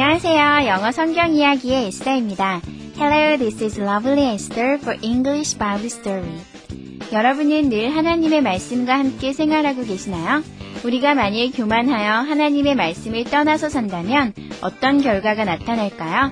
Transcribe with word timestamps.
안녕하세요. 0.00 0.68
영어 0.68 0.92
성경 0.92 1.34
이야기의 1.34 1.86
에스더입니다. 1.86 2.60
Hello, 2.96 3.36
this 3.36 3.64
is 3.64 3.80
Lovely 3.80 4.32
Esther 4.32 4.74
for 4.74 4.96
English 5.02 5.58
Bible 5.58 5.86
Story. 5.86 6.38
여러분은 7.12 7.68
늘 7.68 7.96
하나님의 7.96 8.40
말씀과 8.42 8.96
함께 8.96 9.32
생활하고 9.32 9.82
계시나요? 9.82 10.44
우리가 10.84 11.16
만일 11.16 11.50
교만하여 11.50 12.12
하나님의 12.12 12.76
말씀을 12.76 13.24
떠나서 13.24 13.70
산다면 13.70 14.34
어떤 14.60 15.02
결과가 15.02 15.44
나타날까요? 15.44 16.30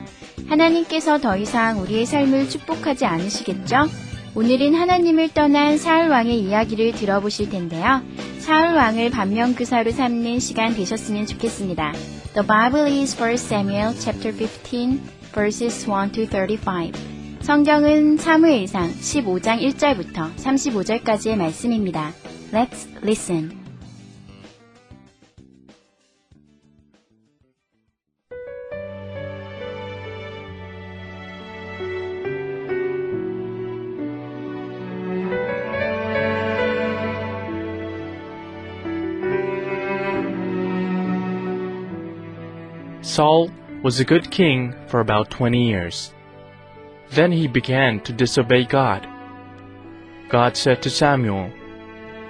하나님께서 0.49 1.19
더 1.19 1.37
이상 1.37 1.81
우리의 1.81 2.07
삶을 2.07 2.49
축복하지 2.49 3.05
않으시겠죠? 3.05 3.89
오늘은 4.37 4.77
하나님을 4.77 5.31
떠난 5.35 5.77
사울 5.77 6.11
왕의 6.11 6.39
이야기를 6.39 6.93
들어보실 6.93 7.51
텐데요. 7.51 8.01
사울 8.47 8.77
왕을 8.77 9.11
반면 9.11 9.57
교사로 9.57 9.91
삼는 9.91 10.39
시간 10.39 10.73
되셨으면 10.73 11.27
좋겠습니다. 11.27 11.93
The 12.35 12.47
Bible 12.47 13.01
is 13.01 13.21
1 13.21 13.33
Samuel 13.33 13.93
chapter 13.99 14.33
15 14.33 15.01
verses 15.35 15.85
1 15.91 16.13
to 16.13 16.27
35. 16.27 16.93
성경은 17.41 18.19
사무엘상 18.19 18.89
15장 18.91 19.61
1절부터 19.63 20.37
35절까지의 20.37 21.35
말씀입니다. 21.35 22.13
Let's 22.53 22.87
listen. 23.03 23.66
Saul 43.17 43.51
was 43.83 43.99
a 43.99 44.05
good 44.05 44.31
king 44.31 44.75
for 44.89 45.01
about 45.01 45.31
20 45.31 45.71
years. 45.71 46.13
Then 47.13 47.33
he 47.33 47.47
began 47.49 48.01
to 48.01 48.13
disobey 48.13 48.65
God. 48.65 49.09
God 50.29 50.55
said 50.55 50.83
to 50.83 50.91
Samuel, 50.91 51.51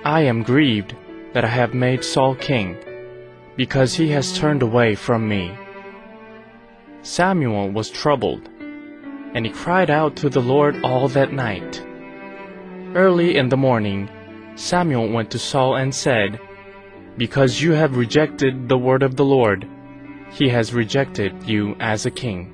I 0.05 0.21
am 0.21 0.45
grieved 0.45 0.95
that 1.33 1.45
I 1.45 1.49
have 1.49 1.75
made 1.75 2.05
Saul 2.05 2.37
king, 2.37 2.77
because 3.57 3.95
he 3.95 4.11
has 4.11 4.39
turned 4.39 4.63
away 4.63 4.95
from 4.95 5.29
me. 5.29 5.59
Samuel 7.03 7.69
was 7.73 7.91
troubled, 7.91 8.49
and 9.35 9.45
he 9.45 9.51
cried 9.51 9.91
out 9.91 10.15
to 10.19 10.29
the 10.29 10.47
Lord 10.55 10.85
all 10.85 11.09
that 11.09 11.33
night. 11.33 11.85
Early 12.95 13.37
in 13.37 13.49
the 13.49 13.57
morning, 13.57 14.09
Samuel 14.55 15.11
went 15.11 15.33
to 15.33 15.41
Saul 15.41 15.75
and 15.75 15.93
said, 15.93 16.39
Because 17.17 17.61
you 17.61 17.73
have 17.73 17.97
rejected 17.97 18.69
the 18.69 18.79
word 18.79 19.03
of 19.03 19.17
the 19.17 19.25
Lord, 19.25 19.69
he 20.39 20.51
has 20.51 20.75
rejected 20.75 21.33
you 21.47 21.75
as 21.81 22.07
a 22.07 22.11
king. 22.11 22.53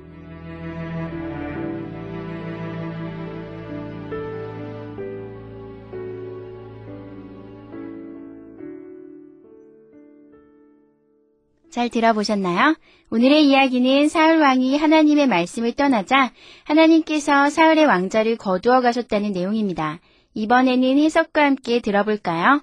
잘 11.69 11.89
들어보셨나요? 11.89 12.75
오늘의 13.09 13.47
이야기는 13.49 14.07
사울 14.07 14.39
왕이 14.39 14.77
하나님의 14.77 15.27
말씀을 15.27 15.73
떠나자 15.73 16.31
하나님께서 16.65 17.49
사울의 17.49 17.85
왕자를 17.85 18.37
거두어 18.37 18.79
가셨다는 18.79 19.33
내용입니다. 19.33 19.99
이번에는 20.35 20.99
해석과 20.99 21.43
함께 21.43 21.81
들어볼까요? 21.81 22.61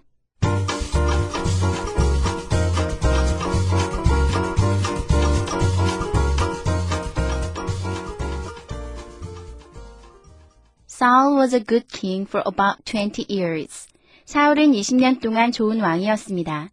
Saul 11.01 11.35
was 11.37 11.55
a 11.55 11.61
good 11.61 11.89
king 11.89 12.27
for 12.27 12.43
about 12.45 12.85
20 12.85 13.25
years. 13.31 13.89
사울은 14.27 14.73
20년 14.73 15.23
동안 15.23 15.51
좋은 15.51 15.81
왕이었습니다. 15.81 16.69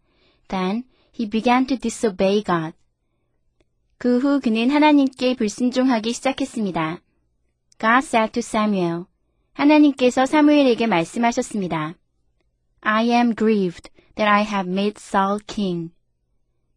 Then 0.48 0.84
he 1.18 1.30
began 1.30 1.66
to 1.66 1.78
disobey 1.78 2.44
God. 2.44 2.74
그 3.96 4.18
후 4.18 4.38
그는 4.40 4.68
하나님께 4.68 5.34
불순종하기 5.34 6.12
시작했습니다. 6.12 7.00
God 7.80 8.04
said 8.04 8.32
to 8.32 8.40
Samuel. 8.40 9.04
하나님께서 9.54 10.26
사무엘에게 10.26 10.86
말씀하셨습니다. 10.86 11.94
I 12.82 13.08
am 13.08 13.34
grieved 13.34 13.88
that 14.16 14.28
I 14.28 14.42
have 14.42 14.70
made 14.70 14.96
Saul 14.98 15.38
king. 15.46 15.90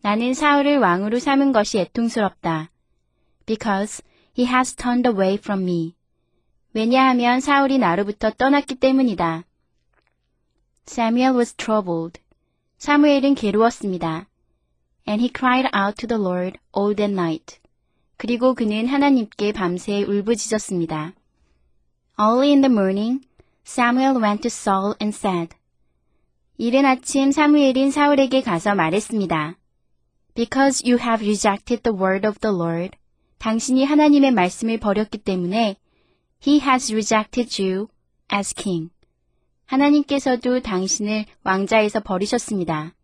나는 0.01 0.33
사울을 0.33 0.79
왕으로 0.79 1.19
삼은 1.19 1.51
것이 1.51 1.79
애통스럽다. 1.79 2.71
Because 3.45 4.01
he 4.39 4.47
has 4.47 4.73
turned 4.73 5.05
away 5.05 5.33
from 5.33 5.63
me. 5.63 5.95
왜냐하면 6.73 7.39
사울이 7.39 7.77
나로부터 7.77 8.31
떠났기 8.31 8.75
때문이다. 8.75 9.43
Samuel 10.87 11.35
was 11.35 11.53
troubled. 11.53 12.21
사무엘은 12.77 13.35
괴로웠습니다. 13.35 14.27
And 15.07 15.21
he 15.21 15.31
cried 15.33 15.69
out 15.75 15.95
to 15.97 16.07
the 16.07 16.21
Lord 16.21 16.57
all 16.75 16.95
that 16.95 17.11
night. 17.11 17.59
그리고 18.17 18.53
그는 18.53 18.87
하나님께 18.87 19.51
밤새 19.51 20.03
울부짖었습니다. 20.03 21.13
Early 22.19 22.49
in 22.51 22.61
the 22.61 22.71
morning, 22.71 23.21
Samuel 23.65 24.17
went 24.21 24.41
to 24.41 24.47
Saul 24.47 24.95
and 25.01 25.15
said, 25.15 25.55
이른 26.57 26.85
아침 26.85 27.31
사무엘은 27.31 27.89
사울에게 27.89 28.41
가서 28.41 28.75
말했습니다. 28.75 29.57
Because 30.35 30.87
you 30.87 31.01
have 31.01 31.25
rejected 31.25 31.81
the 31.81 31.97
word 31.97 32.27
of 32.27 32.39
the 32.39 32.55
Lord, 32.55 32.95
당신이 33.39 33.83
하나님의 33.83 34.31
말씀을 34.31 34.77
버렸기 34.77 35.17
때문에 35.17 35.77
He 36.43 36.59
has 36.59 36.91
rejected 36.91 37.61
you 37.61 37.89
as 38.33 38.55
king. 38.55 38.89
하나님께서도 39.67 40.61
당신을 40.61 41.25
왕자에서 41.43 41.99
버리셨습니다. 41.99 42.95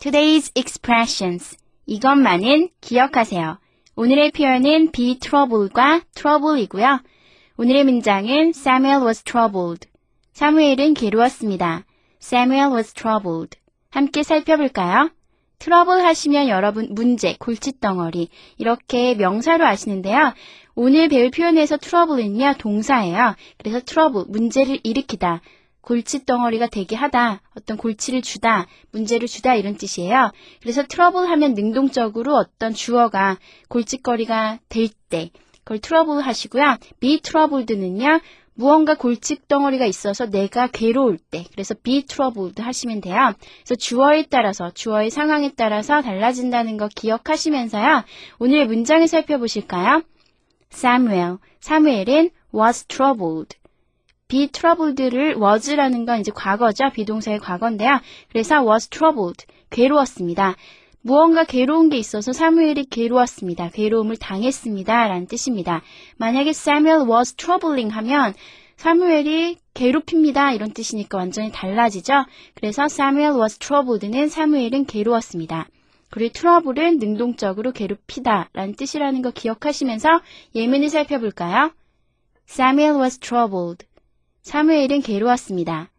Today's 0.00 0.50
expressions. 0.56 1.56
이것만은 1.86 2.70
기억하세요. 2.80 3.58
오늘의 3.94 4.32
표현은 4.32 4.90
be 4.90 5.20
troubled과 5.20 6.02
trouble이고요. 6.14 7.00
오늘의 7.56 7.84
문장은 7.84 8.48
Samuel 8.48 9.06
was 9.06 9.22
troubled. 9.22 9.93
사무엘은 10.34 10.94
괴로웠습니다. 10.94 11.84
Samuel 12.20 12.72
was 12.74 12.92
troubled. 12.92 13.56
함께 13.90 14.24
살펴볼까요? 14.24 15.10
트러블 15.60 16.04
하시면 16.04 16.48
여러분 16.48 16.88
문제, 16.90 17.36
골칫덩어리 17.38 18.28
이렇게 18.58 19.14
명사로 19.14 19.64
아시는데요. 19.64 20.34
오늘 20.74 21.08
배울 21.08 21.30
표현에서 21.30 21.76
trouble은요 21.76 22.54
동사예요. 22.58 23.36
그래서 23.58 23.80
트러블 23.80 24.24
문제를 24.26 24.80
일으키다, 24.82 25.40
골칫덩어리가 25.82 26.66
되게 26.66 26.96
하다, 26.96 27.40
어떤 27.56 27.76
골치를 27.76 28.20
주다, 28.22 28.66
문제를 28.90 29.28
주다 29.28 29.54
이런 29.54 29.76
뜻이에요. 29.76 30.32
그래서 30.60 30.82
트러블 30.82 31.30
하면 31.30 31.54
능동적으로 31.54 32.34
어떤 32.34 32.74
주어가 32.74 33.38
골칫거리가 33.68 34.58
될 34.68 34.88
때 35.08 35.30
그걸 35.64 35.78
트러블 35.78 36.20
하시고요. 36.20 36.76
be 37.00 37.20
troubled는요. 37.20 38.20
무언가 38.54 38.94
골칫덩어리가 38.94 39.84
있어서 39.86 40.26
내가 40.26 40.68
괴로울 40.68 41.18
때 41.18 41.44
그래서 41.52 41.74
be 41.74 42.02
troubled 42.06 42.62
하시면 42.62 43.00
돼요. 43.00 43.34
그래서 43.64 43.74
주어에 43.74 44.24
따라서 44.30 44.70
주어의 44.70 45.10
상황에 45.10 45.52
따라서 45.56 46.02
달라진다는 46.02 46.76
거 46.76 46.88
기억하시면서요. 46.88 48.04
오늘 48.38 48.66
문장을 48.66 49.06
살펴보실까요? 49.06 50.02
Samuel, 50.72 51.38
사무엘은 51.60 52.30
was 52.54 52.84
troubled. 52.84 53.56
be 54.28 54.48
troubled를 54.48 55.36
was라는 55.36 56.06
건 56.06 56.20
이제 56.20 56.32
과거죠. 56.34 56.90
비동사의 56.94 57.38
과거인데요. 57.40 58.00
그래서 58.30 58.62
was 58.62 58.88
troubled, 58.88 59.46
괴로웠습니다. 59.70 60.56
무언가 61.06 61.44
괴로운 61.44 61.90
게 61.90 61.98
있어서 61.98 62.32
사무엘이 62.32 62.86
괴로웠습니다. 62.86 63.68
괴로움을 63.68 64.16
당했습니다. 64.16 65.06
라는 65.08 65.26
뜻입니다. 65.26 65.82
만약에 66.16 66.48
Samuel 66.48 67.06
was 67.06 67.34
troubling 67.34 67.94
하면 67.94 68.32
사무엘이 68.78 69.58
괴롭힙니다. 69.74 70.52
이런 70.52 70.72
뜻이니까 70.72 71.18
완전히 71.18 71.52
달라지죠. 71.52 72.24
그래서 72.54 72.84
Samuel 72.84 73.38
was 73.38 73.58
troubled는 73.58 74.30
사무엘은 74.30 74.86
괴로웠습니다. 74.86 75.68
그리고 76.08 76.32
trouble은 76.32 76.96
능동적으로 76.96 77.72
괴롭히다 77.72 78.48
라는 78.54 78.74
뜻이라는 78.74 79.20
거 79.20 79.30
기억하시면서 79.30 80.22
예문을 80.54 80.88
살펴볼까요? 80.88 81.74
Samuel 82.48 82.98
was 83.02 83.18
troubled. 83.18 83.86
사무엘은 84.40 85.02
괴로웠습니다. 85.02 85.90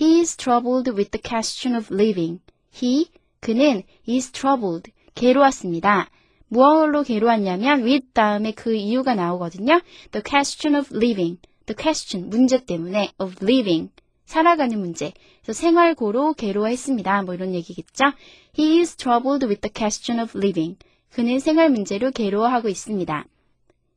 He 0.00 0.20
is 0.20 0.34
troubled 0.34 0.90
with 0.92 1.10
the 1.10 1.20
question 1.22 1.76
of 1.78 1.94
living. 1.94 2.40
He, 2.74 3.08
그는 3.40 3.82
is 4.08 4.32
troubled, 4.32 4.92
괴로웠습니다. 5.14 6.10
무엇으로 6.48 7.02
괴로웠냐면 7.02 7.82
with 7.82 8.12
다음에 8.12 8.52
그 8.52 8.74
이유가 8.74 9.14
나오거든요. 9.14 9.80
The 10.12 10.22
question 10.28 10.78
of 10.78 10.94
living. 10.94 11.38
The 11.66 11.76
question, 11.76 12.28
문제 12.28 12.64
때문에 12.64 13.12
of 13.18 13.36
living. 13.42 13.90
살아가는 14.24 14.78
문제. 14.78 15.12
그래서 15.42 15.60
생활고로 15.60 16.34
괴로워했습니다. 16.34 17.22
뭐 17.22 17.34
이런 17.34 17.54
얘기겠죠. 17.54 18.12
He 18.58 18.78
is 18.80 18.96
troubled 18.96 19.46
with 19.46 19.60
the 19.60 19.72
question 19.74 20.20
of 20.20 20.36
living. 20.36 20.76
그는 21.10 21.38
생활 21.38 21.70
문제로 21.70 22.10
괴로워하고 22.10 22.68
있습니다. 22.68 23.24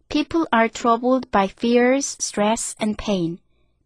People 0.09 0.45
are 0.53 0.69
troubled 0.69 1.29
by 1.31 1.45
fears, 1.45 2.17
stress, 2.19 2.75
and 2.81 2.97
pain. 3.03 3.37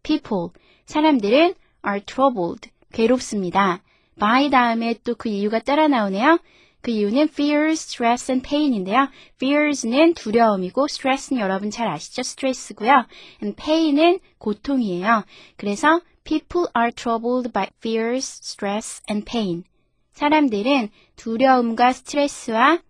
People, 0.02 0.50
사람들은 0.86 1.54
are 1.86 2.00
troubled, 2.04 2.70
괴롭습니다. 2.92 3.82
By 4.18 4.50
다음에 4.50 4.94
또 5.04 5.14
그 5.14 5.28
이유가 5.28 5.58
따라 5.60 5.88
나오네요. 5.88 6.38
그 6.80 6.90
이유는 6.92 7.28
fears, 7.32 7.86
stress, 7.88 8.30
and 8.30 8.48
pain인데요. 8.48 9.08
fears는 9.36 10.14
두려움이고 10.14 10.84
stress는 10.84 11.40
여러분 11.40 11.70
잘 11.70 11.88
아시죠? 11.88 12.22
스트레스고요. 12.22 13.06
and 13.42 13.60
pain은 13.60 14.20
고통이에요. 14.38 15.24
그래서 15.56 16.00
people 16.24 16.68
are 16.76 16.92
troubled 16.92 17.52
by 17.52 17.66
fears, 17.78 18.40
stress, 18.42 19.02
and 19.10 19.24
pain. 19.24 19.64
사람들은 20.12 20.90
두려움과 21.16 21.92
스트레스와 21.92 22.80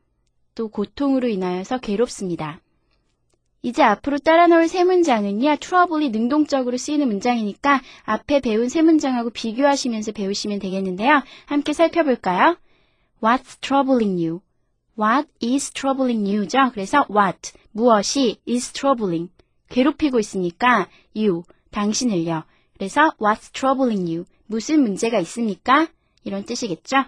또 0.54 0.68
고통으로 0.68 1.28
인하여서 1.28 1.78
괴롭습니다. 1.78 2.60
이제 3.62 3.82
앞으로 3.82 4.18
따라 4.18 4.46
나올 4.46 4.68
세 4.68 4.84
문장은요, 4.84 5.56
trouble이 5.56 6.10
능동적으로 6.10 6.76
쓰이는 6.76 7.08
문장이니까 7.08 7.80
앞에 8.04 8.40
배운 8.40 8.68
세 8.68 8.82
문장하고 8.82 9.30
비교하시면서 9.30 10.12
배우시면 10.12 10.60
되겠는데요. 10.60 11.22
함께 11.46 11.72
살펴볼까요? 11.72 12.56
What's 13.20 13.60
troubling 13.60 14.24
you? 14.24 14.40
What 14.96 15.28
is 15.42 15.72
troubling 15.72 16.28
you죠? 16.28 16.70
그래서 16.72 17.04
what, 17.10 17.52
무엇이 17.72 18.38
is 18.48 18.72
troubling, 18.72 19.32
괴롭히고 19.70 20.20
있으니까 20.20 20.88
you, 21.16 21.42
당신을요. 21.72 22.44
그래서 22.74 23.12
what's 23.20 23.52
troubling 23.52 24.08
you? 24.08 24.24
무슨 24.46 24.82
문제가 24.82 25.18
있습니까? 25.20 25.88
이런 26.22 26.44
뜻이겠죠? 26.44 27.04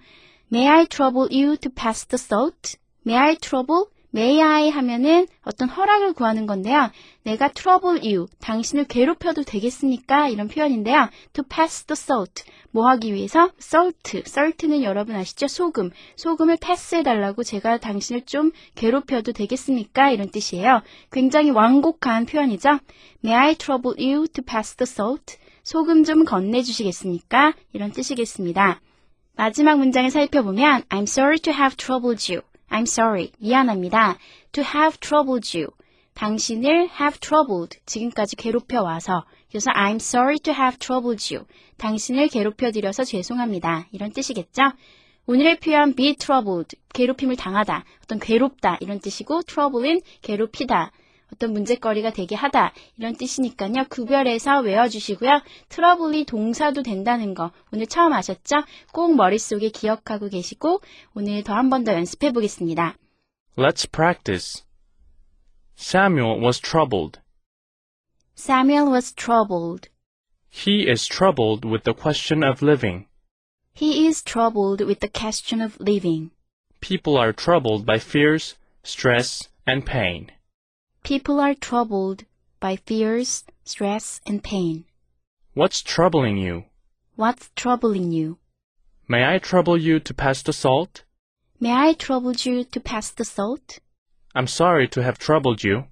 May 0.52 0.68
I 0.68 0.86
trouble 0.86 1.28
you 1.30 1.56
to 1.56 1.70
pass 1.72 2.06
the 2.06 2.18
salt? 2.20 2.76
May 3.06 3.16
I 3.16 3.36
trouble? 3.36 3.86
May 4.12 4.42
I 4.42 4.70
하면은 4.70 5.28
어떤 5.44 5.68
허락을 5.68 6.14
구하는 6.14 6.46
건데요. 6.46 6.90
내가 7.22 7.48
trouble 7.48 8.00
you, 8.02 8.26
당신을 8.40 8.86
괴롭혀도 8.86 9.44
되겠습니까? 9.44 10.28
이런 10.28 10.48
표현인데요. 10.48 11.08
To 11.32 11.44
pass 11.44 11.84
the 11.84 11.92
salt, 11.92 12.42
뭐 12.72 12.88
하기 12.88 13.14
위해서? 13.14 13.52
salt, 13.62 14.22
salt는 14.26 14.82
여러분 14.82 15.14
아시죠? 15.14 15.46
소금, 15.46 15.90
소금을 16.16 16.56
패스해달라고 16.60 17.44
제가 17.44 17.78
당신을 17.78 18.22
좀 18.22 18.50
괴롭혀도 18.74 19.32
되겠습니까? 19.32 20.10
이런 20.10 20.30
뜻이에요. 20.30 20.82
굉장히 21.12 21.50
완곡한 21.50 22.26
표현이죠. 22.26 22.80
May 23.24 23.48
I 23.50 23.54
trouble 23.54 23.94
you 24.04 24.26
to 24.26 24.42
pass 24.44 24.74
the 24.74 24.90
salt? 24.90 25.36
소금 25.62 26.02
좀 26.02 26.24
건네주시겠습니까? 26.24 27.54
이런 27.72 27.92
뜻이겠습니다. 27.92 28.80
마지막 29.36 29.78
문장을 29.78 30.10
살펴보면 30.10 30.82
I'm 30.88 31.02
sorry 31.02 31.38
to 31.38 31.52
have 31.52 31.76
troubled 31.76 32.32
you. 32.32 32.49
I'm 32.70 32.82
sorry. 32.82 33.32
미안합니다. 33.38 34.16
To 34.52 34.64
have 34.64 34.98
troubled 35.00 35.58
you. 35.58 35.70
당신을 36.14 36.90
have 37.00 37.18
troubled. 37.20 37.78
지금까지 37.86 38.36
괴롭혀 38.36 38.82
와서. 38.82 39.24
그래서 39.48 39.70
I'm 39.72 39.96
sorry 39.96 40.38
to 40.38 40.54
have 40.54 40.78
troubled 40.78 41.34
you. 41.34 41.46
당신을 41.78 42.28
괴롭혀 42.28 42.70
드려서 42.70 43.04
죄송합니다. 43.04 43.86
이런 43.92 44.12
뜻이겠죠? 44.12 44.62
오늘의 45.26 45.60
표현 45.60 45.94
be 45.94 46.14
troubled. 46.16 46.76
괴롭힘을 46.94 47.36
당하다. 47.36 47.84
어떤 48.04 48.18
괴롭다. 48.18 48.78
이런 48.80 49.00
뜻이고 49.00 49.42
trouble은 49.42 50.00
괴롭히다. 50.22 50.92
어떤 51.32 51.52
문제거리가 51.52 52.12
되게 52.12 52.34
하다 52.34 52.72
이런 52.98 53.14
뜻이니까요. 53.16 53.84
구별해서 53.88 54.60
외워주시고요. 54.60 55.40
트러블이 55.68 56.24
동사도 56.24 56.82
된다는 56.82 57.34
거 57.34 57.52
오늘 57.72 57.86
처음 57.86 58.12
아셨죠? 58.12 58.56
꼭 58.92 59.14
머릿속에 59.16 59.68
기억하고 59.70 60.28
계시고 60.28 60.80
오늘 61.14 61.42
더 61.42 61.54
한 61.54 61.68
번 61.70 61.84
더 61.84 61.92
연습해 61.94 62.32
보겠습니다. 62.32 62.96
Let's 63.56 63.90
practice. 63.90 64.64
Samuel 65.76 66.40
was 66.42 66.60
troubled. 66.60 67.20
Samuel 68.36 68.88
was 68.90 69.12
troubled. 69.14 69.88
He 70.50 70.88
is 70.90 71.06
troubled 71.06 71.64
with 71.64 71.84
the 71.84 71.94
question 71.94 72.42
of 72.42 72.62
living. 72.62 73.06
He 73.74 74.06
is 74.06 74.22
troubled 74.24 74.80
with 74.84 75.00
the 75.00 75.08
question 75.10 75.60
of 75.62 75.76
living. 75.80 76.30
People 76.80 77.16
are 77.18 77.32
troubled 77.32 77.84
by 77.86 77.98
fears, 77.98 78.56
stress, 78.82 79.48
and 79.66 79.84
pain. 79.86 80.30
People 81.02 81.40
are 81.40 81.54
troubled 81.54 82.24
by 82.60 82.76
fears, 82.76 83.44
stress, 83.64 84.20
and 84.26 84.42
pain. 84.42 84.84
What's 85.54 85.82
troubling 85.82 86.36
you? 86.36 86.64
What's 87.16 87.50
troubling 87.56 88.12
you? 88.12 88.38
May 89.08 89.26
I 89.26 89.38
trouble 89.38 89.76
you 89.76 89.98
to 90.00 90.14
pass 90.14 90.42
the 90.42 90.52
salt? 90.52 91.02
May 91.58 91.72
I 91.72 91.94
trouble 91.94 92.32
you 92.32 92.64
to 92.64 92.80
pass 92.80 93.10
the 93.10 93.24
salt? 93.24 93.80
I'm 94.34 94.46
sorry 94.46 94.86
to 94.88 95.02
have 95.02 95.18
troubled 95.18 95.64
you. 95.64 95.84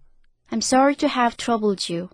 I'm 0.53 0.61
sorry 0.61 0.95
to 0.97 1.09
have 1.09 1.37
troubled 1.37 1.89
you. 1.89 2.11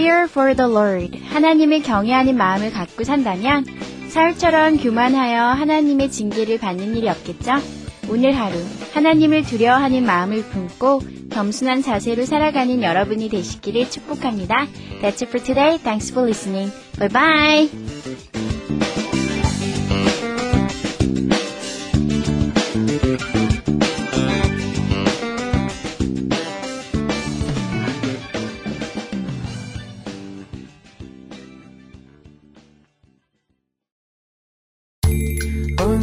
Fear 0.00 0.24
for 0.24 0.54
the 0.54 0.70
Lord. 0.70 1.18
하나님을 1.26 1.82
경외하는 1.82 2.34
마음을 2.34 2.72
갖고 2.72 3.04
산다면 3.04 3.66
사울처럼 4.08 4.78
교만하여 4.78 5.42
하나님의 5.42 6.10
징계를 6.10 6.56
받는 6.56 6.96
일이 6.96 7.06
없겠죠? 7.06 7.52
오늘 8.08 8.32
하루 8.32 8.56
하나님을 8.94 9.42
두려워하는 9.42 10.06
마음을 10.06 10.42
품고 10.42 11.02
겸손한 11.30 11.82
자세로 11.82 12.24
살아가는 12.24 12.82
여러분이 12.82 13.28
되시기를 13.28 13.90
축복합니다. 13.90 14.68
That's 15.02 15.20
it 15.20 15.28
for 15.28 15.44
today. 15.44 15.76
Thanks 15.76 16.10
for 16.10 16.26
listening. 16.26 16.72
Bye 16.98 17.08
bye. 17.10 17.89